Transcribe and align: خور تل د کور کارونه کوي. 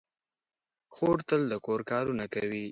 خور 0.95 1.17
تل 1.27 1.41
د 1.51 1.53
کور 1.65 1.79
کارونه 1.91 2.25
کوي. 2.33 2.65